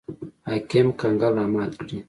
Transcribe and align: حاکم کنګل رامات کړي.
حاکم 0.47 0.87
کنګل 0.99 1.33
رامات 1.39 1.71
کړي. 1.81 1.97